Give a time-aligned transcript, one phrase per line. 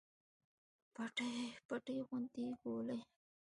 [1.67, 2.99] پټې غونډې کولې.